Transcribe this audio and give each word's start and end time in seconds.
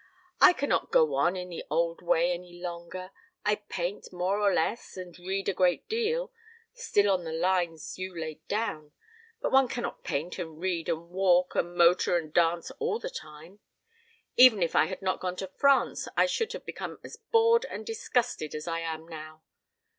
I 0.41 0.53
cannot 0.53 0.89
go 0.89 1.13
on 1.13 1.35
in 1.35 1.49
the 1.49 1.63
old 1.69 2.01
way 2.01 2.31
any 2.31 2.59
longer. 2.59 3.11
I 3.45 3.53
paint 3.57 4.11
more 4.11 4.39
or 4.39 4.51
less 4.51 4.97
and 4.97 5.15
read 5.19 5.47
a 5.47 5.53
great 5.53 5.87
deal 5.87 6.31
still 6.73 7.11
on 7.13 7.23
the 7.23 7.31
lines 7.31 7.99
you 7.99 8.19
laid 8.19 8.41
down. 8.47 8.93
But 9.41 9.51
one 9.51 9.67
cannot 9.67 10.03
paint 10.03 10.39
and 10.39 10.59
read 10.59 10.89
and 10.89 11.11
walk 11.11 11.53
and 11.53 11.75
motor 11.75 12.17
and 12.17 12.33
dance 12.33 12.71
all 12.79 12.97
the 12.97 13.11
time. 13.11 13.59
Even 14.37 14.63
if 14.63 14.75
I 14.75 14.85
had 14.87 15.03
not 15.03 15.19
gone 15.19 15.35
to 15.35 15.51
France 15.59 16.07
I 16.17 16.25
should 16.25 16.53
have 16.53 16.65
become 16.65 16.97
as 17.03 17.17
bored 17.17 17.65
and 17.69 17.85
disgusted 17.85 18.55
as 18.55 18.67
I 18.67 18.79
am 18.79 19.07
now. 19.07 19.43